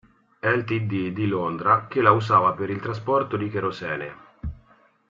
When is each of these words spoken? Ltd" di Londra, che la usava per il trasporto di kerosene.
Ltd" 0.41 1.09
di 1.13 1.27
Londra, 1.27 1.85
che 1.87 2.01
la 2.01 2.09
usava 2.11 2.53
per 2.53 2.71
il 2.71 2.79
trasporto 2.81 3.37
di 3.37 3.49
kerosene. 3.51 4.15